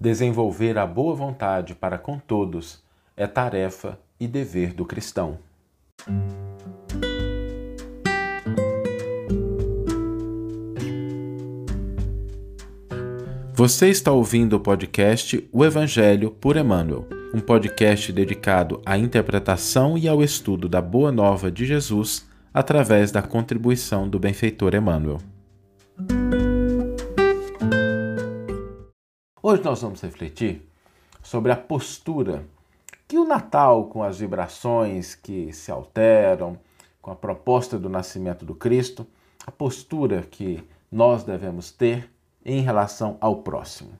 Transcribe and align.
Desenvolver 0.00 0.78
a 0.78 0.86
boa 0.86 1.14
vontade 1.14 1.74
para 1.74 1.98
com 1.98 2.18
todos 2.18 2.82
é 3.14 3.26
tarefa 3.26 4.00
e 4.18 4.26
dever 4.26 4.72
do 4.72 4.86
cristão. 4.86 5.38
Você 13.52 13.90
está 13.90 14.10
ouvindo 14.10 14.56
o 14.56 14.60
podcast 14.60 15.46
O 15.52 15.66
Evangelho 15.66 16.30
por 16.30 16.56
Emmanuel, 16.56 17.06
um 17.34 17.40
podcast 17.40 18.10
dedicado 18.10 18.80
à 18.86 18.96
interpretação 18.96 19.98
e 19.98 20.08
ao 20.08 20.22
estudo 20.22 20.66
da 20.66 20.80
Boa 20.80 21.12
Nova 21.12 21.52
de 21.52 21.66
Jesus 21.66 22.26
através 22.54 23.12
da 23.12 23.20
contribuição 23.20 24.08
do 24.08 24.18
benfeitor 24.18 24.74
Emmanuel. 24.74 25.18
Hoje 29.50 29.64
nós 29.64 29.82
vamos 29.82 30.00
refletir 30.00 30.62
sobre 31.24 31.50
a 31.50 31.56
postura 31.56 32.46
que 33.08 33.18
o 33.18 33.24
Natal, 33.24 33.86
com 33.86 34.00
as 34.00 34.20
vibrações 34.20 35.16
que 35.16 35.52
se 35.52 35.72
alteram, 35.72 36.56
com 37.02 37.10
a 37.10 37.16
proposta 37.16 37.76
do 37.76 37.88
nascimento 37.88 38.44
do 38.44 38.54
Cristo, 38.54 39.04
a 39.44 39.50
postura 39.50 40.22
que 40.22 40.62
nós 40.88 41.24
devemos 41.24 41.72
ter 41.72 42.08
em 42.44 42.60
relação 42.60 43.18
ao 43.20 43.38
próximo. 43.38 43.90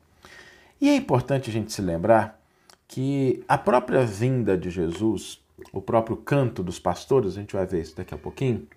E 0.81 0.89
é 0.89 0.95
importante 0.95 1.51
a 1.51 1.53
gente 1.53 1.73
se 1.73 1.83
lembrar 1.83 2.41
que 2.87 3.43
a 3.49 3.59
própria 3.59 4.07
vinda 4.07 4.57
de 4.57 4.71
Jesus, 4.71 5.43
o 5.73 5.83
próprio 5.83 6.17
canto 6.17 6.63
dos 6.63 6.79
pastores, 6.79 7.37
a 7.37 7.41
gente 7.41 7.57
vai 7.57 7.67
ver 7.67 7.81
isso 7.81 7.97
daqui 7.97 8.15
a 8.15 8.19
pouquinho, 8.19 8.69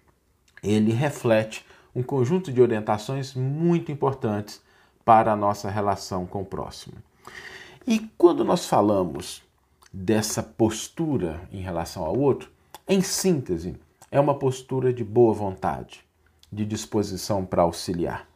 ele 0.63 0.91
reflete 0.91 1.63
um 1.95 2.01
conjunto 2.01 2.51
de 2.51 2.59
orientações 2.59 3.35
muito 3.35 3.91
importantes 3.91 4.59
para 5.05 5.33
a 5.33 5.35
nossa 5.35 5.69
relação 5.69 6.25
com 6.25 6.41
o 6.41 6.45
próximo. 6.45 6.95
E 7.85 7.99
quando 8.17 8.43
nós 8.43 8.65
falamos 8.65 9.43
dessa 9.91 10.41
postura 10.41 11.41
em 11.51 11.61
relação 11.61 12.03
ao 12.03 12.17
outro, 12.17 12.49
em 12.87 13.01
síntese, 13.01 13.75
é 14.11 14.19
uma 14.19 14.37
postura 14.37 14.93
de 14.93 15.03
boa 15.03 15.33
vontade, 15.33 16.03
de 16.51 16.65
disposição 16.65 17.45
para 17.45 17.63
auxiliar. 17.63 18.27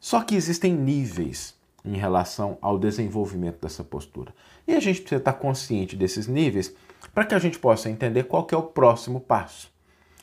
Só 0.00 0.22
que 0.22 0.34
existem 0.34 0.72
níveis 0.72 1.54
em 1.84 1.96
relação 1.96 2.58
ao 2.60 2.78
desenvolvimento 2.78 3.60
dessa 3.60 3.82
postura. 3.82 4.32
E 4.66 4.74
a 4.74 4.80
gente 4.80 5.00
precisa 5.00 5.20
estar 5.20 5.32
consciente 5.34 5.96
desses 5.96 6.26
níveis 6.26 6.74
para 7.14 7.24
que 7.24 7.34
a 7.34 7.38
gente 7.38 7.58
possa 7.58 7.90
entender 7.90 8.24
qual 8.24 8.46
é 8.52 8.56
o 8.56 8.62
próximo 8.62 9.20
passo. 9.20 9.70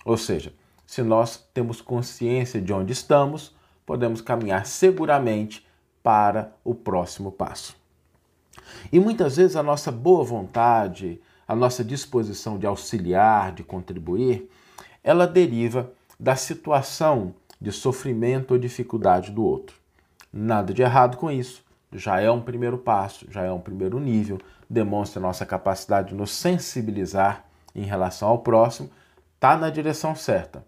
Ou 0.04 0.18
seja, 0.18 0.54
se 0.86 1.02
nós 1.02 1.46
temos 1.54 1.82
consciência 1.82 2.62
de 2.62 2.72
onde 2.72 2.94
estamos, 2.94 3.56
podemos 3.86 4.22
caminhar 4.22 4.66
seguramente 4.66 5.65
para 6.06 6.54
o 6.64 6.76
próximo 6.76 7.32
passo. 7.32 7.76
E 8.92 9.00
muitas 9.00 9.38
vezes 9.38 9.56
a 9.56 9.64
nossa 9.64 9.92
boa 9.92 10.24
vontade, 10.24 11.20
a 11.48 11.56
nossa 11.56 11.84
disposição 11.84 12.60
de 12.60 12.68
auxiliar, 12.68 13.52
de 13.52 13.64
contribuir, 13.64 14.48
ela 15.04 15.26
deriva 15.26 15.92
da 16.20 16.36
situação 16.36 17.34
de 17.60 17.72
sofrimento 17.72 18.52
ou 18.52 18.60
dificuldade 18.60 19.32
do 19.32 19.44
outro. 19.44 19.76
Nada 20.32 20.72
de 20.76 20.84
errado 20.84 21.18
com 21.18 21.32
isso. 21.32 21.64
Já 21.92 22.22
é 22.22 22.30
um 22.30 22.42
primeiro 22.42 22.78
passo, 22.78 23.26
já 23.32 23.42
é 23.42 23.52
um 23.52 23.60
primeiro 23.60 24.00
nível, 24.00 24.38
demonstra 24.70 25.20
nossa 25.20 25.44
capacidade 25.44 26.10
de 26.10 26.16
nos 26.16 26.30
sensibilizar 26.30 27.46
em 27.74 27.84
relação 27.84 28.28
ao 28.28 28.40
próximo, 28.40 28.92
está 29.34 29.58
na 29.58 29.72
direção 29.72 30.14
certa. 30.14 30.64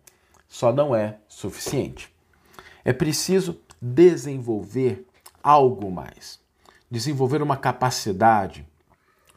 Só 0.47 0.73
não 0.73 0.95
é 0.95 1.17
suficiente. 1.27 2.11
É 2.83 2.91
preciso 2.91 3.61
desenvolver 3.79 5.06
algo 5.47 5.89
mais. 5.89 6.41
Desenvolver 6.91 7.41
uma 7.41 7.55
capacidade 7.55 8.67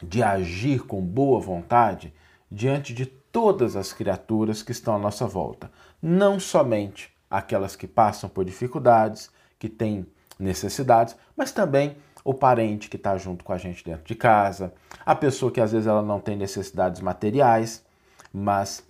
de 0.03 0.25
agir 0.25 0.85
com 0.85 1.01
boa 1.01 1.39
vontade 1.39 2.13
diante 2.51 2.93
de 2.93 3.07
todas 3.07 3.77
as 3.77 3.93
criaturas 3.93 4.61
que 4.61 4.73
estão 4.73 4.97
à 4.97 4.99
nossa 4.99 5.25
volta, 5.25 5.71
não 6.03 6.41
somente 6.41 7.13
aquelas 7.31 7.77
que 7.77 7.87
passam 7.87 8.29
por 8.29 8.45
dificuldades, 8.45 9.31
que 9.57 9.69
têm 9.69 10.05
necessidades, 10.37 11.15
mas 11.37 11.53
também 11.53 11.97
o 12.25 12.35
parente 12.35 12.89
que 12.89 12.97
está 12.97 13.17
junto 13.17 13.45
com 13.45 13.53
a 13.53 13.59
gente 13.59 13.85
dentro 13.85 14.05
de 14.05 14.17
casa, 14.17 14.75
a 15.07 15.15
pessoa 15.15 15.53
que 15.53 15.61
às 15.61 15.71
vezes 15.71 15.87
ela 15.87 16.03
não 16.03 16.19
tem 16.19 16.37
necessidades 16.37 17.01
materiais, 17.01 17.85
mas 18.33 18.85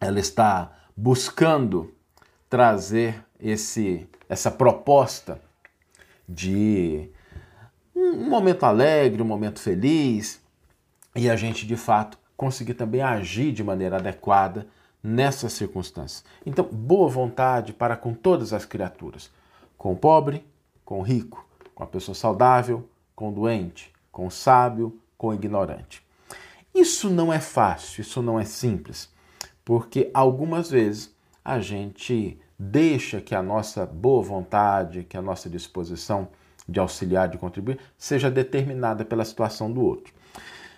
ela 0.00 0.18
está 0.18 0.72
buscando 0.96 1.94
trazer 2.48 3.22
esse 3.38 4.08
essa 4.30 4.50
proposta 4.50 5.40
de 6.28 7.10
um 7.94 8.28
momento 8.28 8.64
alegre, 8.64 9.22
um 9.22 9.26
momento 9.26 9.60
feliz, 9.60 10.40
e 11.16 11.28
a 11.30 11.36
gente 11.36 11.66
de 11.66 11.76
fato 11.76 12.18
conseguir 12.36 12.74
também 12.74 13.00
agir 13.00 13.52
de 13.52 13.64
maneira 13.64 13.96
adequada 13.96 14.66
nessas 15.02 15.52
circunstâncias. 15.52 16.24
Então, 16.44 16.64
boa 16.64 17.08
vontade 17.08 17.72
para 17.72 17.96
com 17.96 18.12
todas 18.12 18.52
as 18.52 18.64
criaturas, 18.64 19.30
com 19.76 19.92
o 19.92 19.96
pobre, 19.96 20.44
com 20.84 21.00
o 21.00 21.02
rico, 21.02 21.46
com 21.74 21.82
a 21.82 21.86
pessoa 21.86 22.14
saudável, 22.14 22.88
com 23.14 23.30
o 23.30 23.32
doente, 23.32 23.92
com 24.12 24.26
o 24.26 24.30
sábio, 24.30 25.00
com 25.16 25.28
o 25.28 25.34
ignorante. 25.34 26.06
Isso 26.74 27.10
não 27.10 27.32
é 27.32 27.40
fácil, 27.40 28.02
isso 28.02 28.22
não 28.22 28.38
é 28.38 28.44
simples, 28.44 29.12
porque 29.64 30.10
algumas 30.14 30.70
vezes 30.70 31.14
a 31.44 31.58
gente 31.60 32.38
deixa 32.58 33.20
que 33.20 33.34
a 33.34 33.42
nossa 33.42 33.86
boa 33.86 34.22
vontade, 34.22 35.04
que 35.04 35.16
a 35.16 35.22
nossa 35.22 35.48
disposição 35.48 36.28
de 36.68 36.80
auxiliar, 36.80 37.28
de 37.28 37.38
contribuir, 37.38 37.78
seja 37.96 38.30
determinada 38.30 39.04
pela 39.04 39.24
situação 39.24 39.72
do 39.72 39.80
outro. 39.80 40.12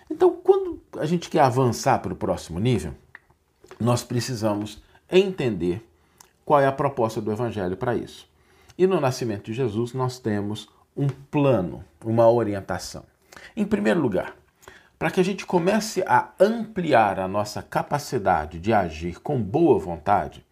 Então, 0.09 0.37
quando 0.43 0.81
a 0.99 1.05
gente 1.05 1.29
quer 1.29 1.41
avançar 1.41 1.99
para 1.99 2.13
o 2.13 2.15
próximo 2.15 2.59
nível, 2.59 2.93
nós 3.79 4.03
precisamos 4.03 4.81
entender 5.09 5.85
qual 6.45 6.59
é 6.59 6.67
a 6.67 6.71
proposta 6.71 7.21
do 7.21 7.31
Evangelho 7.31 7.75
para 7.75 7.95
isso. 7.95 8.29
E 8.77 8.85
no 8.87 8.99
nascimento 8.99 9.45
de 9.45 9.53
Jesus 9.53 9.93
nós 9.93 10.19
temos 10.19 10.69
um 10.95 11.07
plano, 11.07 11.83
uma 12.03 12.29
orientação. 12.29 13.03
Em 13.55 13.65
primeiro 13.65 13.99
lugar, 13.99 14.35
para 14.99 15.09
que 15.09 15.19
a 15.19 15.23
gente 15.23 15.45
comece 15.45 16.03
a 16.05 16.31
ampliar 16.39 17.19
a 17.19 17.27
nossa 17.27 17.61
capacidade 17.61 18.59
de 18.59 18.71
agir 18.71 19.19
com 19.19 19.41
boa 19.41 19.79
vontade, 19.79 20.45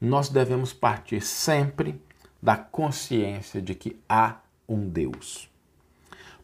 nós 0.00 0.28
devemos 0.28 0.72
partir 0.72 1.20
sempre 1.20 2.00
da 2.42 2.56
consciência 2.56 3.60
de 3.60 3.74
que 3.74 3.98
há 4.08 4.40
um 4.68 4.88
Deus. 4.88 5.48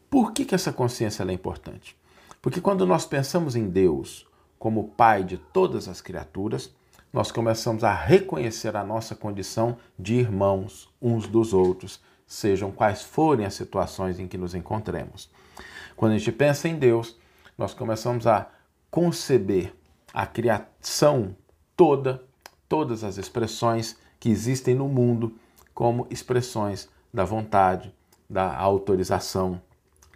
Por 0.08 0.32
que, 0.32 0.44
que 0.44 0.54
essa 0.54 0.72
consciência 0.72 1.22
é 1.22 1.32
importante? 1.32 1.96
Porque 2.40 2.60
quando 2.60 2.86
nós 2.86 3.06
pensamos 3.06 3.54
em 3.56 3.68
Deus 3.68 4.26
como 4.58 4.88
Pai 4.90 5.24
de 5.24 5.38
todas 5.38 5.88
as 5.88 6.00
criaturas, 6.00 6.74
nós 7.12 7.30
começamos 7.30 7.84
a 7.84 7.92
reconhecer 7.92 8.74
a 8.74 8.84
nossa 8.84 9.14
condição 9.14 9.76
de 9.98 10.14
irmãos 10.14 10.88
uns 11.00 11.26
dos 11.26 11.52
outros, 11.52 12.00
sejam 12.26 12.72
quais 12.72 13.02
forem 13.02 13.44
as 13.44 13.54
situações 13.54 14.18
em 14.18 14.26
que 14.26 14.38
nos 14.38 14.54
encontremos. 14.54 15.28
Quando 15.94 16.12
a 16.12 16.18
gente 16.18 16.32
pensa 16.32 16.68
em 16.68 16.78
Deus, 16.78 17.16
nós 17.56 17.74
começamos 17.74 18.26
a 18.26 18.50
conceber 18.90 19.74
a 20.12 20.26
criação 20.26 21.36
toda, 21.76 22.24
todas 22.72 23.04
as 23.04 23.18
expressões 23.18 23.98
que 24.18 24.30
existem 24.30 24.74
no 24.74 24.88
mundo, 24.88 25.34
como 25.74 26.06
expressões 26.08 26.88
da 27.12 27.22
vontade, 27.22 27.94
da 28.30 28.56
autorização, 28.56 29.60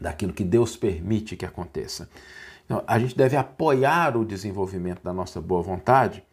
daquilo 0.00 0.32
que 0.32 0.42
Deus 0.42 0.74
permite 0.74 1.36
que 1.36 1.44
aconteça. 1.44 2.08
Então, 2.64 2.82
a 2.86 2.98
gente 2.98 3.14
deve 3.14 3.36
apoiar 3.36 4.16
o 4.16 4.24
desenvolvimento 4.24 5.02
da 5.02 5.12
nossa 5.12 5.38
boa 5.38 5.60
vontade 5.60 6.24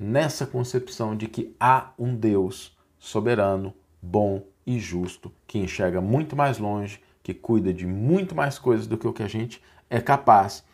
nessa 0.00 0.46
concepção 0.46 1.14
de 1.14 1.26
que 1.26 1.54
há 1.60 1.90
um 1.98 2.16
Deus 2.16 2.74
soberano, 2.98 3.74
bom 4.00 4.44
e 4.66 4.80
justo, 4.80 5.30
que 5.46 5.58
enxerga 5.58 6.00
muito 6.00 6.34
mais 6.34 6.56
longe, 6.56 7.02
que 7.22 7.34
cuida 7.34 7.70
de 7.74 7.86
muito 7.86 8.34
mais 8.34 8.58
coisas 8.58 8.86
do 8.86 8.96
que 8.96 9.06
o 9.06 9.12
que 9.12 9.22
a 9.22 9.28
gente 9.28 9.62
é 9.90 10.00
capaz 10.00 10.64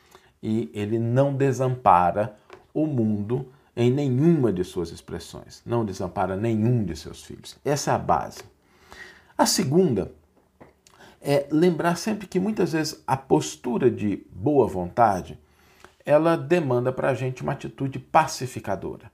e 0.40 0.70
ele 0.72 1.00
não 1.00 1.34
desampara 1.34 2.36
o 2.72 2.86
mundo 2.86 3.48
em 3.76 3.90
nenhuma 3.90 4.52
de 4.52 4.64
suas 4.64 4.90
expressões, 4.90 5.62
não 5.64 5.84
desampara 5.84 6.36
nenhum 6.36 6.84
de 6.84 6.94
seus 6.96 7.22
filhos. 7.22 7.58
Essa 7.64 7.92
é 7.92 7.94
a 7.94 7.98
base. 7.98 8.42
A 9.36 9.46
segunda 9.46 10.12
é 11.20 11.46
lembrar 11.50 11.96
sempre 11.96 12.26
que 12.26 12.38
muitas 12.38 12.72
vezes 12.72 13.02
a 13.06 13.16
postura 13.16 13.90
de 13.90 14.26
boa 14.30 14.66
vontade 14.66 15.38
ela 16.04 16.36
demanda 16.36 16.92
para 16.92 17.10
a 17.10 17.14
gente 17.14 17.42
uma 17.42 17.52
atitude 17.52 17.98
pacificadora, 17.98 19.10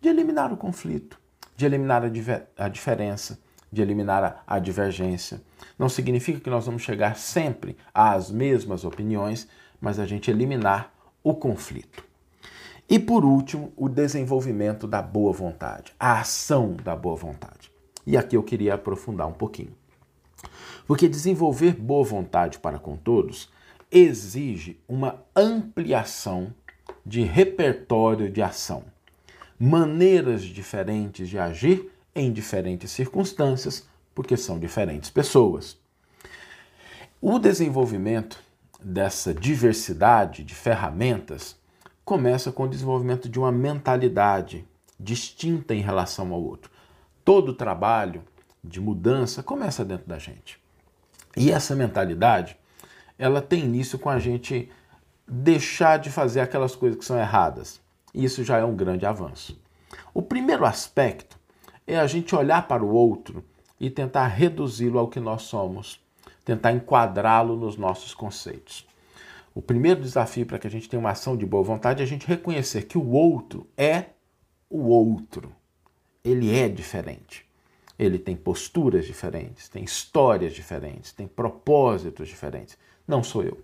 de 0.00 0.08
eliminar 0.08 0.52
o 0.52 0.56
conflito, 0.56 1.18
de 1.54 1.66
eliminar 1.66 2.02
a, 2.02 2.64
a 2.64 2.68
diferença, 2.68 3.38
de 3.70 3.82
eliminar 3.82 4.24
a, 4.24 4.56
a 4.56 4.58
divergência. 4.58 5.42
Não 5.78 5.88
significa 5.88 6.40
que 6.40 6.50
nós 6.50 6.64
vamos 6.64 6.82
chegar 6.82 7.16
sempre 7.16 7.76
às 7.92 8.30
mesmas 8.30 8.84
opiniões, 8.84 9.46
mas 9.80 9.98
a 9.98 10.06
gente 10.06 10.30
eliminar 10.30 10.92
o 11.22 11.34
conflito. 11.34 12.09
E 12.90 12.98
por 12.98 13.24
último, 13.24 13.72
o 13.76 13.88
desenvolvimento 13.88 14.84
da 14.84 15.00
boa 15.00 15.32
vontade, 15.32 15.92
a 15.98 16.18
ação 16.18 16.72
da 16.72 16.96
boa 16.96 17.14
vontade. 17.14 17.70
E 18.04 18.16
aqui 18.16 18.36
eu 18.36 18.42
queria 18.42 18.74
aprofundar 18.74 19.28
um 19.28 19.32
pouquinho. 19.32 19.72
Porque 20.88 21.08
desenvolver 21.08 21.76
boa 21.76 22.04
vontade 22.04 22.58
para 22.58 22.80
com 22.80 22.96
todos 22.96 23.48
exige 23.92 24.76
uma 24.88 25.22
ampliação 25.36 26.52
de 27.06 27.22
repertório 27.22 28.28
de 28.28 28.42
ação, 28.42 28.82
maneiras 29.56 30.42
diferentes 30.42 31.28
de 31.28 31.38
agir 31.38 31.92
em 32.12 32.32
diferentes 32.32 32.90
circunstâncias, 32.90 33.86
porque 34.12 34.36
são 34.36 34.58
diferentes 34.58 35.10
pessoas. 35.10 35.78
O 37.20 37.38
desenvolvimento 37.38 38.42
dessa 38.82 39.32
diversidade 39.32 40.42
de 40.42 40.56
ferramentas 40.56 41.59
começa 42.04 42.50
com 42.50 42.64
o 42.64 42.68
desenvolvimento 42.68 43.28
de 43.28 43.38
uma 43.38 43.52
mentalidade 43.52 44.66
distinta 44.98 45.74
em 45.74 45.80
relação 45.80 46.32
ao 46.32 46.42
outro. 46.42 46.70
Todo 47.24 47.54
trabalho 47.54 48.22
de 48.62 48.80
mudança 48.80 49.42
começa 49.42 49.84
dentro 49.84 50.06
da 50.06 50.18
gente. 50.18 50.60
E 51.36 51.50
essa 51.50 51.74
mentalidade, 51.74 52.56
ela 53.18 53.40
tem 53.40 53.64
início 53.64 53.98
com 53.98 54.10
a 54.10 54.18
gente 54.18 54.70
deixar 55.26 55.98
de 55.98 56.10
fazer 56.10 56.40
aquelas 56.40 56.74
coisas 56.74 56.98
que 56.98 57.04
são 57.04 57.18
erradas. 57.18 57.80
Isso 58.12 58.42
já 58.42 58.58
é 58.58 58.64
um 58.64 58.74
grande 58.74 59.06
avanço. 59.06 59.60
O 60.12 60.20
primeiro 60.20 60.64
aspecto 60.64 61.38
é 61.86 61.98
a 61.98 62.06
gente 62.06 62.34
olhar 62.34 62.66
para 62.66 62.84
o 62.84 62.92
outro 62.92 63.44
e 63.78 63.88
tentar 63.88 64.26
reduzi-lo 64.26 64.98
ao 64.98 65.08
que 65.08 65.20
nós 65.20 65.42
somos, 65.42 66.00
tentar 66.44 66.72
enquadrá-lo 66.72 67.56
nos 67.56 67.76
nossos 67.76 68.12
conceitos. 68.12 68.86
O 69.54 69.60
primeiro 69.60 70.00
desafio 70.00 70.46
para 70.46 70.58
que 70.58 70.66
a 70.66 70.70
gente 70.70 70.88
tenha 70.88 71.00
uma 71.00 71.10
ação 71.10 71.36
de 71.36 71.44
boa 71.44 71.62
vontade 71.62 72.00
é 72.00 72.04
a 72.04 72.08
gente 72.08 72.26
reconhecer 72.26 72.82
que 72.82 72.96
o 72.96 73.10
outro 73.10 73.66
é 73.76 74.06
o 74.68 74.88
outro. 74.88 75.52
Ele 76.24 76.56
é 76.56 76.68
diferente. 76.68 77.44
Ele 77.98 78.18
tem 78.18 78.36
posturas 78.36 79.04
diferentes, 79.04 79.68
tem 79.68 79.84
histórias 79.84 80.54
diferentes, 80.54 81.12
tem 81.12 81.26
propósitos 81.26 82.28
diferentes. 82.28 82.78
Não 83.06 83.22
sou 83.22 83.42
eu. 83.42 83.58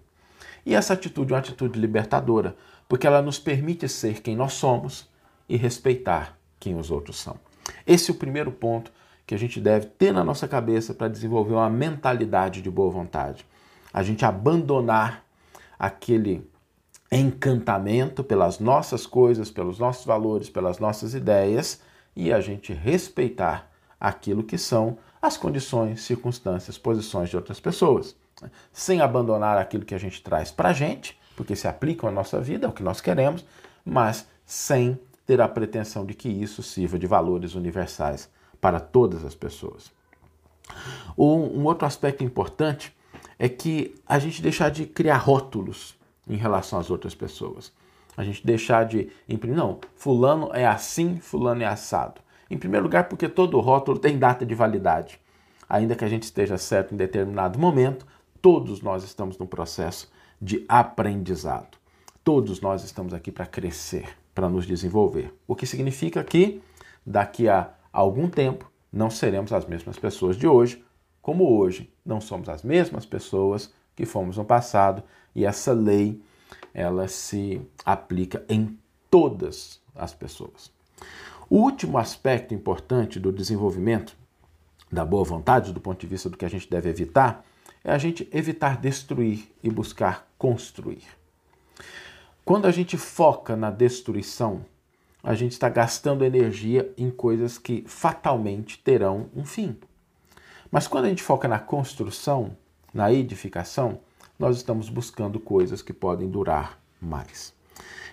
E 0.64 0.74
essa 0.74 0.92
atitude 0.92 1.32
é 1.32 1.36
uma 1.36 1.40
atitude 1.40 1.78
libertadora, 1.78 2.56
porque 2.88 3.06
ela 3.06 3.22
nos 3.22 3.38
permite 3.38 3.88
ser 3.88 4.20
quem 4.20 4.36
nós 4.36 4.52
somos 4.54 5.08
e 5.48 5.56
respeitar 5.56 6.36
quem 6.58 6.76
os 6.76 6.90
outros 6.90 7.16
são. 7.16 7.38
Esse 7.86 8.10
é 8.10 8.14
o 8.14 8.16
primeiro 8.16 8.50
ponto 8.50 8.92
que 9.26 9.34
a 9.34 9.38
gente 9.38 9.60
deve 9.60 9.86
ter 9.86 10.12
na 10.12 10.22
nossa 10.22 10.46
cabeça 10.46 10.92
para 10.92 11.08
desenvolver 11.08 11.54
uma 11.54 11.70
mentalidade 11.70 12.60
de 12.60 12.70
boa 12.70 12.90
vontade. 12.90 13.46
A 13.92 14.02
gente 14.02 14.24
abandonar 14.24 15.25
aquele 15.78 16.48
encantamento 17.10 18.24
pelas 18.24 18.58
nossas 18.58 19.06
coisas, 19.06 19.50
pelos 19.50 19.78
nossos 19.78 20.04
valores, 20.04 20.50
pelas 20.50 20.78
nossas 20.78 21.14
ideias 21.14 21.80
e 22.14 22.32
a 22.32 22.40
gente 22.40 22.72
respeitar 22.72 23.70
aquilo 24.00 24.42
que 24.42 24.58
são 24.58 24.98
as 25.20 25.36
condições, 25.36 26.02
circunstâncias, 26.02 26.78
posições 26.78 27.30
de 27.30 27.36
outras 27.36 27.60
pessoas, 27.60 28.16
sem 28.72 29.00
abandonar 29.00 29.58
aquilo 29.58 29.84
que 29.84 29.94
a 29.94 29.98
gente 29.98 30.22
traz 30.22 30.50
para 30.50 30.70
a 30.70 30.72
gente, 30.72 31.18
porque 31.36 31.56
se 31.56 31.66
aplica 31.66 32.06
à 32.06 32.10
nossa 32.10 32.40
vida, 32.40 32.66
é 32.66 32.70
o 32.70 32.72
que 32.72 32.82
nós 32.82 33.00
queremos, 33.00 33.44
mas 33.84 34.26
sem 34.44 34.98
ter 35.26 35.40
a 35.40 35.48
pretensão 35.48 36.04
de 36.06 36.14
que 36.14 36.28
isso 36.28 36.62
sirva 36.62 36.98
de 36.98 37.06
valores 37.06 37.54
universais 37.54 38.30
para 38.60 38.78
todas 38.78 39.24
as 39.24 39.34
pessoas. 39.34 39.90
Um 41.16 41.64
outro 41.64 41.86
aspecto 41.86 42.24
importante 42.24 42.94
é 43.38 43.48
que 43.48 43.94
a 44.06 44.18
gente 44.18 44.42
deixar 44.42 44.70
de 44.70 44.86
criar 44.86 45.18
rótulos 45.18 45.96
em 46.28 46.36
relação 46.36 46.78
às 46.78 46.90
outras 46.90 47.14
pessoas. 47.14 47.72
A 48.16 48.24
gente 48.24 48.44
deixar 48.44 48.84
de 48.84 49.10
imprimir, 49.28 49.56
não, 49.56 49.78
fulano 49.94 50.50
é 50.54 50.66
assim, 50.66 51.18
fulano 51.20 51.62
é 51.62 51.66
assado. 51.66 52.20
Em 52.50 52.56
primeiro 52.56 52.84
lugar, 52.84 53.08
porque 53.08 53.28
todo 53.28 53.60
rótulo 53.60 53.98
tem 53.98 54.18
data 54.18 54.46
de 54.46 54.54
validade. 54.54 55.20
Ainda 55.68 55.94
que 55.94 56.04
a 56.04 56.08
gente 56.08 56.22
esteja 56.22 56.56
certo 56.56 56.94
em 56.94 56.96
determinado 56.96 57.58
momento, 57.58 58.06
todos 58.40 58.80
nós 58.80 59.04
estamos 59.04 59.36
num 59.36 59.46
processo 59.46 60.10
de 60.40 60.64
aprendizado. 60.68 61.76
Todos 62.22 62.60
nós 62.60 62.84
estamos 62.84 63.12
aqui 63.12 63.30
para 63.30 63.46
crescer, 63.46 64.08
para 64.34 64.48
nos 64.48 64.66
desenvolver. 64.66 65.34
O 65.46 65.54
que 65.54 65.66
significa 65.66 66.22
que 66.24 66.62
daqui 67.04 67.48
a 67.48 67.70
algum 67.92 68.28
tempo 68.28 68.70
não 68.92 69.10
seremos 69.10 69.52
as 69.52 69.66
mesmas 69.66 69.98
pessoas 69.98 70.36
de 70.36 70.46
hoje, 70.46 70.82
como 71.26 71.58
hoje 71.58 71.90
não 72.04 72.20
somos 72.20 72.48
as 72.48 72.62
mesmas 72.62 73.04
pessoas 73.04 73.74
que 73.96 74.06
fomos 74.06 74.36
no 74.36 74.44
passado, 74.44 75.02
e 75.34 75.44
essa 75.44 75.72
lei 75.72 76.22
ela 76.72 77.08
se 77.08 77.60
aplica 77.84 78.44
em 78.48 78.78
todas 79.10 79.80
as 79.92 80.14
pessoas. 80.14 80.70
O 81.50 81.56
último 81.56 81.98
aspecto 81.98 82.54
importante 82.54 83.18
do 83.18 83.32
desenvolvimento 83.32 84.16
da 84.88 85.04
boa 85.04 85.24
vontade, 85.24 85.72
do 85.72 85.80
ponto 85.80 86.00
de 86.00 86.06
vista 86.06 86.30
do 86.30 86.36
que 86.36 86.44
a 86.44 86.48
gente 86.48 86.70
deve 86.70 86.90
evitar, 86.90 87.44
é 87.82 87.90
a 87.90 87.98
gente 87.98 88.28
evitar 88.32 88.80
destruir 88.80 89.52
e 89.64 89.68
buscar 89.68 90.28
construir. 90.38 91.02
Quando 92.44 92.66
a 92.66 92.70
gente 92.70 92.96
foca 92.96 93.56
na 93.56 93.72
destruição, 93.72 94.64
a 95.24 95.34
gente 95.34 95.54
está 95.54 95.68
gastando 95.68 96.24
energia 96.24 96.88
em 96.96 97.10
coisas 97.10 97.58
que 97.58 97.82
fatalmente 97.84 98.78
terão 98.78 99.28
um 99.34 99.44
fim. 99.44 99.76
Mas 100.76 100.86
quando 100.86 101.06
a 101.06 101.08
gente 101.08 101.22
foca 101.22 101.48
na 101.48 101.58
construção, 101.58 102.54
na 102.92 103.10
edificação, 103.10 103.98
nós 104.38 104.58
estamos 104.58 104.90
buscando 104.90 105.40
coisas 105.40 105.80
que 105.80 105.90
podem 105.90 106.28
durar 106.28 106.78
mais. 107.00 107.54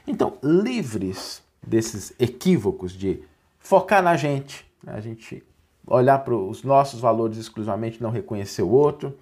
Então, 0.07 0.38
livres 0.42 1.44
desses 1.62 2.13
equívocos 2.18 2.94
de 2.94 3.21
focar 3.60 4.01
na 4.01 4.15
gente, 4.15 4.65
a 4.88 5.01
gente 5.01 5.44
olhar 5.86 6.19
para 6.19 6.33
os 6.33 6.63
nossos 6.63 7.01
valores 7.01 7.38
exclusivamente, 7.38 8.01
não 8.01 8.12
reconhecer 8.12 8.62
o 8.62 8.69
outro, 8.69 9.13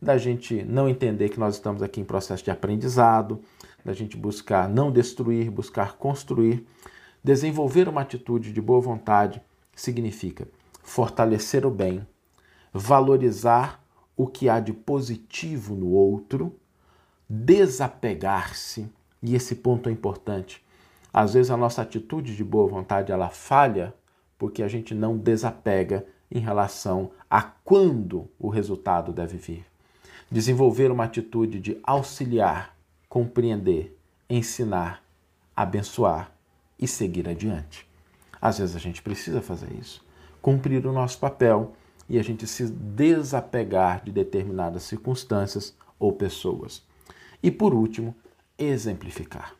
da 0.00 0.16
gente 0.16 0.62
não 0.62 0.88
entender 0.88 1.30
que 1.30 1.40
nós 1.40 1.56
estamos 1.56 1.82
aqui 1.82 2.00
em 2.00 2.04
processo 2.04 2.44
de 2.44 2.52
aprendizado, 2.52 3.40
da 3.84 3.92
gente 3.92 4.16
buscar 4.16 4.68
não 4.68 4.92
destruir, 4.92 5.50
buscar 5.50 5.94
construir. 5.94 6.64
Desenvolver 7.24 7.88
uma 7.88 8.02
atitude 8.02 8.52
de 8.52 8.60
boa 8.60 8.80
vontade 8.80 9.42
significa 9.74 10.46
fortalecer 10.80 11.66
o 11.66 11.70
bem, 11.72 12.06
valorizar 12.74 13.80
o 14.16 14.26
que 14.26 14.48
há 14.48 14.58
de 14.58 14.72
positivo 14.72 15.76
no 15.76 15.90
outro, 15.90 16.58
desapegar-se, 17.28 18.90
e 19.22 19.36
esse 19.36 19.54
ponto 19.54 19.88
é 19.88 19.92
importante. 19.92 20.62
Às 21.12 21.34
vezes 21.34 21.52
a 21.52 21.56
nossa 21.56 21.82
atitude 21.82 22.34
de 22.34 22.42
boa 22.42 22.68
vontade 22.68 23.12
ela 23.12 23.30
falha 23.30 23.94
porque 24.36 24.62
a 24.62 24.68
gente 24.68 24.92
não 24.92 25.16
desapega 25.16 26.04
em 26.30 26.40
relação 26.40 27.12
a 27.30 27.40
quando 27.40 28.28
o 28.38 28.48
resultado 28.48 29.12
deve 29.12 29.38
vir. 29.38 29.64
Desenvolver 30.30 30.90
uma 30.90 31.04
atitude 31.04 31.60
de 31.60 31.78
auxiliar, 31.84 32.76
compreender, 33.08 33.96
ensinar, 34.28 35.02
abençoar 35.54 36.32
e 36.78 36.88
seguir 36.88 37.28
adiante. 37.28 37.88
Às 38.42 38.58
vezes 38.58 38.74
a 38.74 38.80
gente 38.80 39.00
precisa 39.00 39.40
fazer 39.40 39.72
isso, 39.72 40.04
cumprir 40.42 40.84
o 40.86 40.92
nosso 40.92 41.18
papel 41.18 41.74
e 42.08 42.18
a 42.18 42.22
gente 42.22 42.46
se 42.46 42.66
desapegar 42.66 44.04
de 44.04 44.12
determinadas 44.12 44.82
circunstâncias 44.84 45.74
ou 45.98 46.12
pessoas. 46.12 46.82
E 47.42 47.50
por 47.50 47.74
último, 47.74 48.14
exemplificar. 48.58 49.54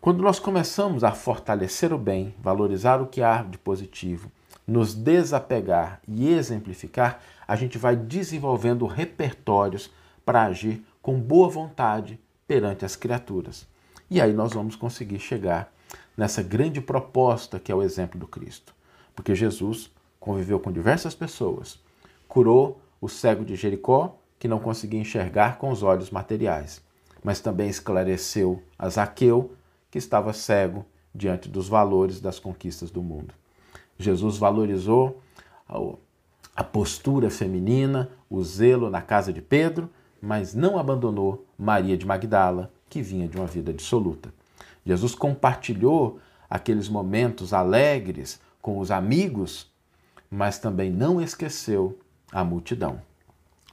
Quando 0.00 0.22
nós 0.22 0.38
começamos 0.38 1.04
a 1.04 1.12
fortalecer 1.12 1.92
o 1.92 1.98
bem, 1.98 2.34
valorizar 2.40 3.00
o 3.00 3.06
que 3.06 3.22
há 3.22 3.42
de 3.42 3.56
positivo, 3.56 4.30
nos 4.66 4.94
desapegar 4.94 6.00
e 6.08 6.28
exemplificar, 6.30 7.20
a 7.46 7.56
gente 7.56 7.78
vai 7.78 7.96
desenvolvendo 7.96 8.86
repertórios 8.86 9.90
para 10.24 10.42
agir 10.42 10.84
com 11.00 11.20
boa 11.20 11.48
vontade 11.48 12.18
perante 12.46 12.84
as 12.84 12.96
criaturas. 12.96 13.66
E 14.10 14.20
aí 14.20 14.32
nós 14.32 14.52
vamos 14.52 14.76
conseguir 14.76 15.18
chegar 15.18 15.72
nessa 16.16 16.42
grande 16.42 16.80
proposta 16.80 17.58
que 17.58 17.72
é 17.72 17.74
o 17.74 17.82
exemplo 17.82 18.18
do 18.18 18.26
Cristo. 18.26 18.74
Porque 19.14 19.34
Jesus 19.34 19.90
conviveu 20.22 20.60
com 20.60 20.70
diversas 20.70 21.16
pessoas, 21.16 21.80
curou 22.28 22.80
o 23.00 23.08
cego 23.08 23.44
de 23.44 23.56
Jericó, 23.56 24.16
que 24.38 24.46
não 24.46 24.60
conseguia 24.60 25.00
enxergar 25.00 25.58
com 25.58 25.68
os 25.68 25.82
olhos 25.82 26.12
materiais, 26.12 26.80
mas 27.24 27.40
também 27.40 27.68
esclareceu 27.68 28.62
a 28.78 28.88
Zaqueu, 28.88 29.52
que 29.90 29.98
estava 29.98 30.32
cego 30.32 30.86
diante 31.12 31.48
dos 31.48 31.68
valores 31.68 32.20
das 32.20 32.38
conquistas 32.38 32.88
do 32.88 33.02
mundo. 33.02 33.34
Jesus 33.98 34.36
valorizou 34.38 35.20
a 36.54 36.62
postura 36.62 37.28
feminina, 37.28 38.08
o 38.30 38.44
zelo 38.44 38.88
na 38.88 39.02
casa 39.02 39.32
de 39.32 39.42
Pedro, 39.42 39.90
mas 40.20 40.54
não 40.54 40.78
abandonou 40.78 41.44
Maria 41.58 41.96
de 41.96 42.06
Magdala, 42.06 42.72
que 42.88 43.02
vinha 43.02 43.26
de 43.26 43.36
uma 43.36 43.46
vida 43.46 43.72
dissoluta. 43.72 44.32
Jesus 44.86 45.16
compartilhou 45.16 46.20
aqueles 46.48 46.88
momentos 46.88 47.52
alegres 47.52 48.40
com 48.60 48.78
os 48.78 48.92
amigos 48.92 49.71
mas 50.32 50.58
também 50.58 50.90
não 50.90 51.20
esqueceu 51.20 51.98
a 52.32 52.42
multidão. 52.42 53.02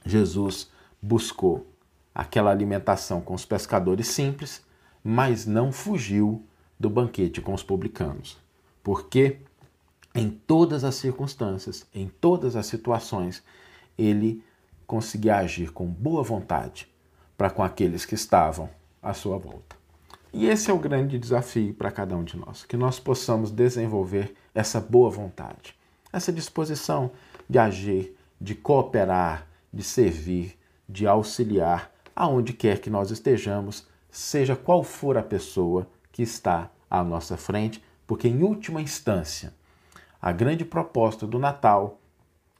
Jesus 0.04 0.70
buscou 1.00 1.66
aquela 2.14 2.50
alimentação 2.50 3.22
com 3.22 3.32
os 3.32 3.46
pescadores 3.46 4.08
simples, 4.08 4.62
mas 5.02 5.46
não 5.46 5.72
fugiu 5.72 6.44
do 6.78 6.90
banquete 6.90 7.40
com 7.40 7.54
os 7.54 7.62
publicanos. 7.62 8.38
Porque 8.84 9.38
em 10.14 10.28
todas 10.28 10.84
as 10.84 10.96
circunstâncias, 10.96 11.86
em 11.94 12.08
todas 12.20 12.54
as 12.54 12.66
situações, 12.66 13.42
ele 13.96 14.44
conseguir 14.86 15.30
agir 15.30 15.72
com 15.72 15.86
boa 15.86 16.22
vontade 16.22 16.86
para 17.38 17.48
com 17.48 17.62
aqueles 17.62 18.04
que 18.04 18.14
estavam 18.14 18.68
à 19.02 19.14
sua 19.14 19.38
volta. 19.38 19.76
E 20.30 20.46
esse 20.46 20.70
é 20.70 20.74
o 20.74 20.78
grande 20.78 21.18
desafio 21.18 21.72
para 21.72 21.90
cada 21.90 22.14
um 22.14 22.22
de 22.22 22.36
nós, 22.36 22.66
que 22.66 22.76
nós 22.76 23.00
possamos 23.00 23.50
desenvolver 23.50 24.34
essa 24.54 24.78
boa 24.78 25.08
vontade, 25.08 25.74
essa 26.12 26.32
disposição 26.32 27.10
de 27.48 27.58
agir, 27.58 28.16
de 28.40 28.54
cooperar, 28.54 29.46
de 29.72 29.82
servir, 29.82 30.58
de 30.88 31.06
auxiliar 31.06 31.92
aonde 32.14 32.52
quer 32.52 32.80
que 32.80 32.90
nós 32.90 33.10
estejamos, 33.10 33.86
seja 34.10 34.56
qual 34.56 34.82
for 34.82 35.16
a 35.16 35.22
pessoa 35.22 35.88
que 36.12 36.22
está 36.22 36.70
à 36.90 37.02
nossa 37.02 37.36
frente, 37.36 37.82
porque 38.06 38.28
em 38.28 38.42
última 38.42 38.82
instância, 38.82 39.54
a 40.20 40.32
grande 40.32 40.64
proposta 40.64 41.26
do 41.26 41.38
Natal 41.38 41.98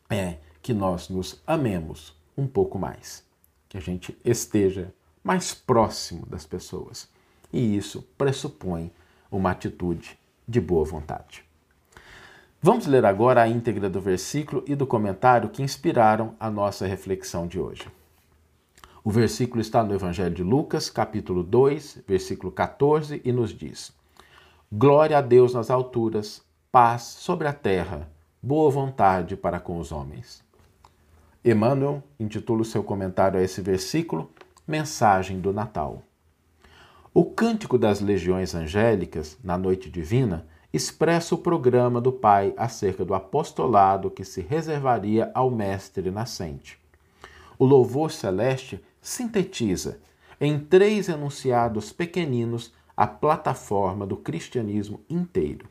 é 0.08 0.38
que 0.62 0.72
nós 0.72 1.08
nos 1.08 1.42
amemos 1.46 2.16
um 2.36 2.46
pouco 2.46 2.78
mais, 2.78 3.24
que 3.68 3.76
a 3.76 3.80
gente 3.80 4.16
esteja 4.24 4.94
mais 5.22 5.52
próximo 5.52 6.24
das 6.26 6.46
pessoas. 6.46 7.08
E 7.52 7.76
isso 7.76 8.02
pressupõe 8.16 8.92
uma 9.30 9.50
atitude 9.50 10.18
de 10.46 10.60
boa 10.60 10.84
vontade. 10.84 11.49
Vamos 12.62 12.86
ler 12.86 13.06
agora 13.06 13.40
a 13.40 13.48
íntegra 13.48 13.88
do 13.88 14.02
versículo 14.02 14.62
e 14.66 14.74
do 14.74 14.86
comentário 14.86 15.48
que 15.48 15.62
inspiraram 15.62 16.34
a 16.38 16.50
nossa 16.50 16.86
reflexão 16.86 17.46
de 17.46 17.58
hoje. 17.58 17.88
O 19.02 19.10
versículo 19.10 19.62
está 19.62 19.82
no 19.82 19.94
Evangelho 19.94 20.34
de 20.34 20.42
Lucas, 20.42 20.90
capítulo 20.90 21.42
2, 21.42 22.02
versículo 22.06 22.52
14, 22.52 23.22
e 23.24 23.32
nos 23.32 23.54
diz: 23.54 23.94
Glória 24.70 25.16
a 25.16 25.22
Deus 25.22 25.54
nas 25.54 25.70
alturas, 25.70 26.42
paz 26.70 27.00
sobre 27.00 27.48
a 27.48 27.52
terra, 27.54 28.10
boa 28.42 28.70
vontade 28.70 29.38
para 29.38 29.58
com 29.58 29.78
os 29.78 29.90
homens. 29.90 30.44
Emmanuel 31.42 32.02
intitula 32.18 32.60
o 32.60 32.66
seu 32.66 32.84
comentário 32.84 33.40
a 33.40 33.42
esse 33.42 33.62
versículo 33.62 34.30
Mensagem 34.68 35.40
do 35.40 35.50
Natal. 35.50 36.02
O 37.14 37.24
Cântico 37.24 37.78
das 37.78 38.02
Legiões 38.02 38.54
Angélicas, 38.54 39.38
na 39.42 39.56
Noite 39.56 39.88
Divina, 39.88 40.46
expressa 40.72 41.34
o 41.34 41.38
programa 41.38 42.00
do 42.00 42.12
Pai 42.12 42.54
acerca 42.56 43.04
do 43.04 43.14
apostolado 43.14 44.10
que 44.10 44.24
se 44.24 44.40
reservaria 44.40 45.30
ao 45.34 45.50
Mestre 45.50 46.10
nascente. 46.10 46.78
O 47.58 47.64
louvor 47.64 48.10
celeste 48.10 48.82
sintetiza 49.02 49.98
em 50.40 50.58
três 50.58 51.08
enunciados 51.08 51.92
pequeninos 51.92 52.72
a 52.96 53.06
plataforma 53.06 54.06
do 54.06 54.16
cristianismo 54.16 55.00
inteiro. 55.08 55.68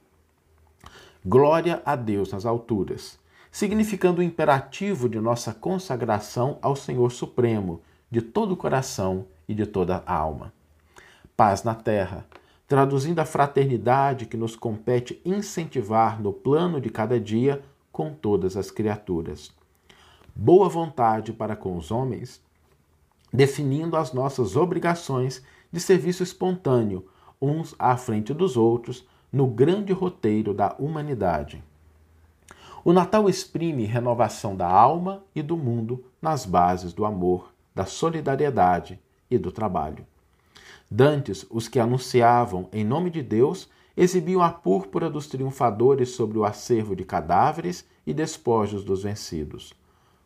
Glória 1.25 1.81
a 1.85 1.95
Deus 1.95 2.31
nas 2.31 2.45
alturas, 2.45 3.19
significando 3.51 4.21
o 4.21 4.23
imperativo 4.23 5.09
de 5.09 5.19
nossa 5.19 5.53
consagração 5.53 6.57
ao 6.61 6.75
Senhor 6.75 7.11
Supremo, 7.11 7.81
de 8.11 8.21
todo 8.21 8.53
o 8.53 8.57
coração 8.57 9.25
e 9.47 9.53
de 9.53 9.65
toda 9.65 10.03
a 10.05 10.13
alma. 10.13 10.53
Paz 11.35 11.63
na 11.63 11.75
terra, 11.75 12.25
traduzindo 12.69 13.17
a 13.17 13.25
fraternidade 13.25 14.27
que 14.27 14.37
nos 14.37 14.55
compete 14.55 15.19
incentivar 15.25 16.21
no 16.21 16.31
plano 16.31 16.79
de 16.79 16.87
cada 16.87 17.19
dia 17.19 17.63
com 17.91 18.13
todas 18.13 18.55
as 18.55 18.69
criaturas. 18.69 19.51
Boa 20.35 20.69
vontade 20.69 21.33
para 21.33 21.55
com 21.55 21.75
os 21.75 21.89
homens, 21.89 22.39
definindo 23.33 23.97
as 23.97 24.13
nossas 24.13 24.55
obrigações 24.55 25.43
de 25.71 25.79
serviço 25.79 26.21
espontâneo, 26.21 27.07
uns 27.41 27.73
à 27.79 27.97
frente 27.97 28.35
dos 28.35 28.55
outros, 28.55 29.03
no 29.33 29.47
grande 29.47 29.91
roteiro 29.91 30.53
da 30.53 30.75
humanidade. 30.77 31.63
O 32.85 32.93
Natal 32.93 33.27
exprime 33.27 33.83
renovação 33.85 34.55
da 34.55 34.67
alma 34.67 35.23
e 35.33 35.41
do 35.41 35.57
mundo 35.57 36.05
nas 36.21 36.45
bases 36.45 36.93
do 36.93 37.03
amor, 37.03 37.51
da 37.73 37.85
solidariedade 37.85 38.99
e 39.29 39.39
do 39.39 39.51
trabalho. 39.51 40.05
Dantes, 40.89 41.45
os 41.49 41.67
que 41.67 41.79
anunciavam 41.79 42.67
em 42.73 42.83
nome 42.83 43.09
de 43.09 43.21
Deus, 43.21 43.69
exibiam 43.95 44.41
a 44.41 44.49
púrpura 44.49 45.09
dos 45.09 45.27
triunfadores 45.27 46.09
sobre 46.09 46.37
o 46.37 46.45
acervo 46.45 46.95
de 46.95 47.03
cadáveres 47.03 47.85
e 48.07 48.13
despojos 48.13 48.83
dos 48.83 49.03
vencidos. 49.03 49.73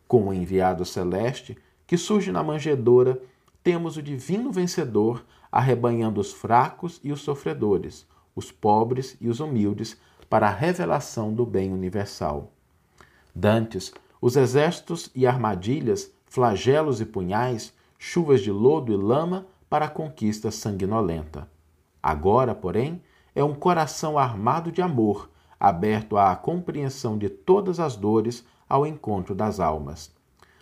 Com 0.08 0.28
o 0.28 0.34
enviado 0.34 0.86
celeste, 0.86 1.58
que 1.86 1.98
surge 1.98 2.32
na 2.32 2.44
manjedoura, 2.44 3.22
temos 3.64 3.98
o 3.98 4.02
divino 4.02 4.52
vencedor 4.52 5.26
arrebanhando 5.52 6.22
os 6.22 6.32
fracos 6.32 7.00
e 7.04 7.12
os 7.12 7.22
sofredores, 7.22 8.08
os 8.36 8.52
pobres 8.52 9.18
e 9.20 9.28
os 9.28 9.40
humildes, 9.40 9.98
para 10.30 10.48
a 10.48 10.52
revelação 10.52 11.34
do 11.34 11.46
bem 11.46 11.72
universal. 11.72 12.52
Dantes, 13.36 13.94
os 14.20 14.36
exércitos 14.36 15.12
e 15.14 15.28
armadilhas, 15.28 16.12
flagelos 16.26 17.02
e 17.02 17.06
punhais, 17.06 17.74
chuvas 18.00 18.42
de 18.42 18.52
lodo 18.52 18.92
e 18.92 18.96
lama 18.96 19.46
para 19.74 19.86
a 19.86 19.90
conquista 19.90 20.52
sanguinolenta. 20.52 21.50
Agora, 22.02 22.54
porém, 22.54 23.02
é 23.34 23.44
um 23.44 23.56
coração 23.56 24.20
armado 24.20 24.72
de 24.72 24.84
amor, 24.84 25.32
aberto 25.60 26.16
à 26.16 26.36
compreensão 26.36 27.18
de 27.18 27.28
todas 27.28 27.80
as 27.80 27.96
dores 27.96 28.46
ao 28.70 28.86
encontro 28.86 29.34
das 29.34 29.60
almas 29.60 30.14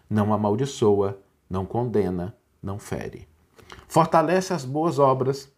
não 0.10 0.34
amaldiçoa, 0.34 1.22
não 1.50 1.66
condena, 1.66 2.34
não 2.64 2.80
fere. 2.80 3.28
Fortalece 3.86 4.54
as 4.54 4.64
boas 4.64 4.98
obras, 4.98 5.52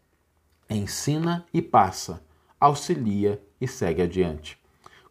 ensina 0.67 1.45
e 1.53 1.61
passa, 1.61 2.23
auxilia 2.59 3.39
e 3.61 3.67
segue 3.67 4.01
adiante. 4.01 4.59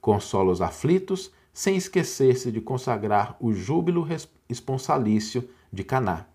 Consola 0.01 0.51
os 0.51 0.61
aflitos, 0.61 1.31
sem 1.53 1.77
esquecer-se 1.77 2.51
de 2.51 2.61
consagrar 2.61 3.37
o 3.39 3.53
júbilo 3.53 4.05
esponsalício 4.49 5.49
de 5.73 5.85
Caná. 5.85 6.32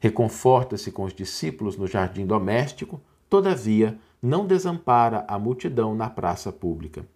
Reconforta-se 0.00 0.92
com 0.92 1.04
os 1.04 1.12
discípulos 1.12 1.76
no 1.76 1.86
jardim 1.86 2.24
doméstico, 2.24 3.00
todavia 3.28 3.98
não 4.22 4.46
desampara 4.46 5.24
a 5.28 5.38
multidão 5.38 5.94
na 5.94 6.08
praça 6.08 6.52
pública. 6.52 7.06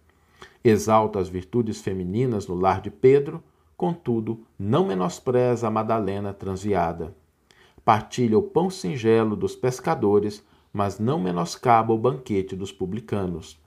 Exalta 0.63 1.19
as 1.19 1.29
virtudes 1.29 1.81
femininas 1.81 2.47
no 2.47 2.55
lar 2.55 2.81
de 2.81 2.89
Pedro, 2.89 3.43
contudo, 3.75 4.45
não 4.57 4.85
menospreza 4.85 5.67
a 5.67 5.71
Madalena 5.71 6.33
transviada. 6.33 7.15
Partilha 7.83 8.37
o 8.37 8.41
pão 8.41 8.69
singelo 8.69 9.35
dos 9.35 9.55
pescadores, 9.55 10.43
mas 10.71 10.99
não 10.99 11.19
menoscaba 11.19 11.93
o 11.93 11.97
banquete 11.97 12.55
dos 12.55 12.71
publicanos. 12.71 13.59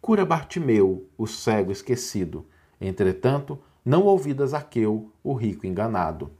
Cura 0.00 0.24
Bartimeu, 0.26 1.06
o 1.16 1.26
cego 1.26 1.72
esquecido. 1.72 2.44
Entretanto, 2.78 3.58
não 3.82 4.04
ouvidas 4.04 4.50
Zaqueu, 4.50 5.10
o 5.22 5.32
rico 5.32 5.66
enganado. 5.66 6.30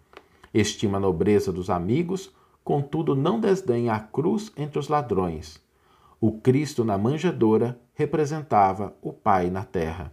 Estima 0.55 0.99
a 0.99 1.01
nobreza 1.01 1.53
dos 1.53 1.69
amigos, 1.69 2.33
contudo 2.63 3.17
não 3.17 3.41
desdenha 3.41 3.93
a 3.93 3.99
cruz 3.99 4.53
entre 4.57 4.79
os 4.79 4.87
ladrões. 4.87 5.61
O 6.21 6.31
Cristo 6.39 6.85
na 6.85 6.97
manjedoura 6.97 7.79
representava 7.93 8.95
o 9.03 9.13
Pai 9.13 9.51
na 9.51 9.65
terra. 9.65 10.13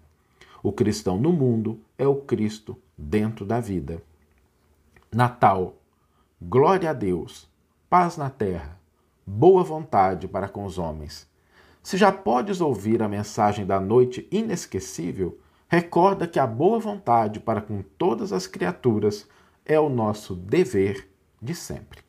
O 0.63 0.71
cristão 0.71 1.17
no 1.17 1.31
mundo 1.31 1.79
é 1.95 2.07
o 2.07 2.15
Cristo 2.15 2.75
dentro 2.97 3.45
da 3.45 3.59
vida. 3.59 4.01
Natal, 5.11 5.75
glória 6.41 6.89
a 6.89 6.93
Deus, 6.93 7.47
paz 7.89 8.17
na 8.17 8.29
terra, 8.29 8.79
boa 9.25 9.63
vontade 9.63 10.27
para 10.27 10.49
com 10.49 10.65
os 10.65 10.79
homens. 10.79 11.29
Se 11.83 11.97
já 11.97 12.11
podes 12.11 12.61
ouvir 12.61 13.03
a 13.03 13.07
mensagem 13.07 13.65
da 13.65 13.79
noite 13.79 14.27
inesquecível, 14.31 15.39
recorda 15.67 16.27
que 16.27 16.39
a 16.39 16.47
boa 16.47 16.79
vontade 16.79 17.39
para 17.39 17.61
com 17.61 17.83
todas 17.97 18.33
as 18.33 18.47
criaturas 18.47 19.27
é 19.65 19.79
o 19.79 19.89
nosso 19.89 20.35
dever 20.35 21.09
de 21.41 21.55
sempre. 21.55 21.99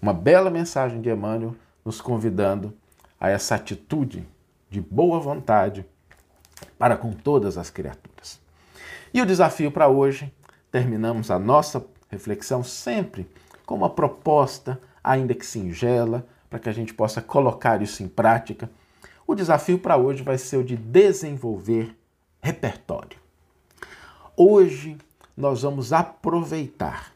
Uma 0.00 0.14
bela 0.14 0.50
mensagem 0.50 1.00
de 1.00 1.10
Emmanuel 1.10 1.54
nos 1.84 2.00
convidando 2.00 2.74
a 3.18 3.28
essa 3.28 3.54
atitude 3.54 4.26
de 4.70 4.80
boa 4.80 5.20
vontade 5.20 5.84
para 6.78 6.96
com 6.96 7.12
todas 7.12 7.58
as 7.58 7.68
criaturas. 7.68 8.40
E 9.12 9.20
o 9.20 9.26
desafio 9.26 9.70
para 9.70 9.88
hoje, 9.88 10.32
terminamos 10.70 11.30
a 11.30 11.38
nossa 11.38 11.84
reflexão 12.08 12.62
sempre 12.62 13.28
com 13.66 13.74
uma 13.74 13.90
proposta, 13.90 14.80
ainda 15.02 15.34
que 15.34 15.44
singela, 15.44 16.26
para 16.48 16.58
que 16.58 16.68
a 16.68 16.72
gente 16.72 16.94
possa 16.94 17.20
colocar 17.20 17.82
isso 17.82 18.02
em 18.02 18.08
prática. 18.08 18.70
O 19.26 19.34
desafio 19.34 19.78
para 19.78 19.96
hoje 19.96 20.22
vai 20.22 20.38
ser 20.38 20.56
o 20.56 20.64
de 20.64 20.76
desenvolver 20.76 21.96
repertório. 22.42 23.18
Hoje 24.42 24.96
nós 25.36 25.60
vamos 25.60 25.92
aproveitar 25.92 27.12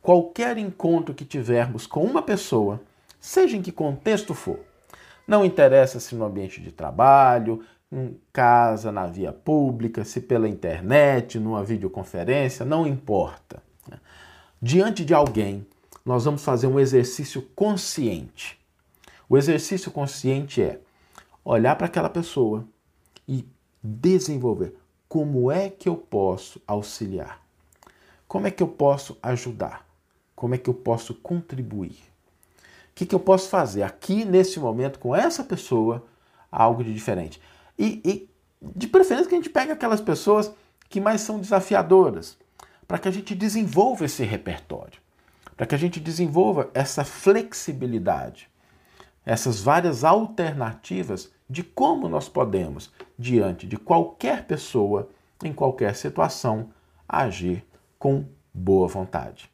qualquer 0.00 0.56
encontro 0.56 1.12
que 1.12 1.22
tivermos 1.22 1.86
com 1.86 2.02
uma 2.02 2.22
pessoa, 2.22 2.80
seja 3.20 3.54
em 3.54 3.60
que 3.60 3.70
contexto 3.70 4.32
for. 4.32 4.60
Não 5.28 5.44
interessa 5.44 6.00
se 6.00 6.14
no 6.14 6.24
ambiente 6.24 6.62
de 6.62 6.72
trabalho, 6.72 7.62
em 7.92 8.18
casa, 8.32 8.90
na 8.90 9.06
via 9.06 9.30
pública, 9.30 10.06
se 10.06 10.22
pela 10.22 10.48
internet, 10.48 11.38
numa 11.38 11.62
videoconferência, 11.62 12.64
não 12.64 12.86
importa. 12.86 13.62
Diante 14.58 15.04
de 15.04 15.12
alguém, 15.12 15.66
nós 16.02 16.24
vamos 16.24 16.42
fazer 16.42 16.66
um 16.66 16.80
exercício 16.80 17.42
consciente. 17.54 18.58
O 19.28 19.36
exercício 19.36 19.90
consciente 19.90 20.62
é 20.62 20.80
olhar 21.44 21.76
para 21.76 21.88
aquela 21.88 22.08
pessoa 22.08 22.66
e 23.28 23.46
desenvolver 23.82 24.74
como 25.14 25.52
é 25.52 25.70
que 25.70 25.88
eu 25.88 25.96
posso 25.96 26.60
auxiliar. 26.66 27.40
Como 28.26 28.48
é 28.48 28.50
que 28.50 28.60
eu 28.60 28.66
posso 28.66 29.16
ajudar? 29.22 29.86
Como 30.34 30.56
é 30.56 30.58
que 30.58 30.68
eu 30.68 30.74
posso 30.74 31.14
contribuir? 31.14 31.92
O 31.92 32.94
que, 32.96 33.06
que 33.06 33.14
eu 33.14 33.20
posso 33.20 33.48
fazer 33.48 33.84
aqui 33.84 34.24
nesse 34.24 34.58
momento 34.58 34.98
com 34.98 35.14
essa 35.14 35.44
pessoa 35.44 36.04
algo 36.50 36.82
de 36.82 36.92
diferente? 36.92 37.40
E, 37.78 38.02
e 38.04 38.28
de 38.60 38.88
preferência 38.88 39.28
que 39.28 39.36
a 39.36 39.38
gente 39.38 39.50
pegue 39.50 39.70
aquelas 39.70 40.00
pessoas 40.00 40.50
que 40.88 41.00
mais 41.00 41.20
são 41.20 41.38
desafiadoras, 41.38 42.36
para 42.88 42.98
que 42.98 43.06
a 43.06 43.12
gente 43.12 43.36
desenvolva 43.36 44.06
esse 44.06 44.24
repertório, 44.24 45.00
para 45.56 45.64
que 45.64 45.76
a 45.76 45.78
gente 45.78 46.00
desenvolva 46.00 46.70
essa 46.74 47.04
flexibilidade, 47.04 48.50
essas 49.24 49.60
várias 49.60 50.04
alternativas 50.04 51.32
de 51.48 51.62
como 51.62 52.08
nós 52.08 52.28
podemos, 52.28 52.92
diante 53.18 53.66
de 53.66 53.76
qualquer 53.76 54.46
pessoa, 54.46 55.08
em 55.42 55.52
qualquer 55.52 55.94
situação, 55.94 56.70
agir 57.08 57.64
com 57.98 58.24
boa 58.52 58.88
vontade. 58.88 59.50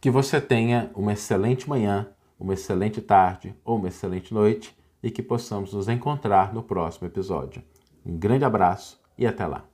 Que 0.00 0.10
você 0.10 0.40
tenha 0.40 0.90
uma 0.94 1.12
excelente 1.12 1.68
manhã 1.68 2.08
uma 2.38 2.54
excelente 2.54 3.00
tarde 3.00 3.54
ou 3.64 3.76
uma 3.76 3.88
excelente 3.88 4.32
noite 4.32 4.76
e 5.02 5.10
que 5.10 5.22
possamos 5.22 5.72
nos 5.72 5.88
encontrar 5.88 6.52
no 6.52 6.62
próximo 6.62 7.06
episódio. 7.06 7.62
Um 8.04 8.16
grande 8.16 8.44
abraço 8.44 9.00
e 9.16 9.26
até 9.26 9.46
lá! 9.46 9.64